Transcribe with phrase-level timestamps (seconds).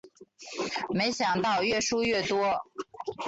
[0.89, 2.59] 没想到越输越多